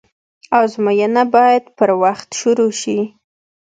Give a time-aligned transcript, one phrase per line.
[0.61, 2.97] آزموينه بايد پر وخت شروع سي.